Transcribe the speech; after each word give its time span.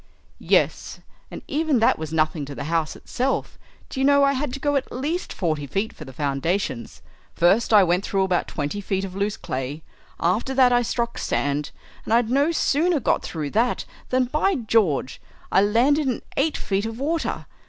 "Yes, 0.39 0.99
and 1.29 1.43
even 1.47 1.77
that 1.77 1.99
was 1.99 2.11
nothing 2.11 2.43
to 2.45 2.55
the 2.55 2.63
house 2.63 2.95
itself. 2.95 3.59
Do 3.87 3.99
you 3.99 4.03
know, 4.03 4.23
I 4.23 4.33
had 4.33 4.51
to 4.53 4.59
go 4.59 4.75
at 4.75 4.91
least 4.91 5.31
forty 5.31 5.67
feet 5.67 5.93
for 5.93 6.05
the 6.05 6.11
foundations. 6.11 7.03
First 7.35 7.71
I 7.71 7.83
went 7.83 8.03
through 8.03 8.23
about 8.23 8.47
twenty 8.47 8.81
feet 8.81 9.05
of 9.05 9.15
loose 9.15 9.37
clay, 9.37 9.83
after 10.19 10.55
that 10.55 10.73
I 10.73 10.81
struck 10.81 11.19
sand, 11.19 11.69
and 12.03 12.15
I'd 12.15 12.31
no 12.31 12.51
sooner 12.51 12.99
got 12.99 13.21
through 13.21 13.51
that 13.51 13.85
than, 14.09 14.25
by 14.25 14.55
George! 14.55 15.21
I 15.51 15.61
landed 15.61 16.07
in 16.07 16.23
eight 16.35 16.57
feet 16.57 16.87
of 16.87 16.97
water. 16.99 17.45